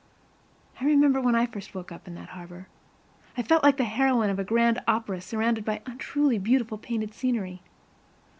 [0.79, 2.67] I remember when I first woke in that harbor.
[3.37, 7.61] I felt like a heroine of grand opera surrounded by untruly beautiful painted scenery.